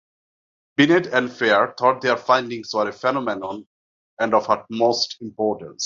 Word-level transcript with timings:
Binet 0.77 1.05
and 1.13 1.31
Fere 1.31 1.75
thought 1.77 2.01
their 2.01 2.17
findings 2.17 2.73
were 2.73 2.89
a 2.89 2.91
phenomenon 2.91 3.67
and 4.19 4.33
of 4.33 4.49
utmost 4.49 5.17
importance. 5.21 5.79